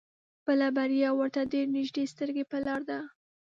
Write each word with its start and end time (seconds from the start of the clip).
بله 0.45 0.67
بريا 0.77 1.09
ورته 1.15 1.41
ډېر 1.53 1.67
نيږدې 1.75 2.03
سترګې 2.13 2.43
په 2.51 2.57
لار 2.65 2.81
ده. 2.89 2.99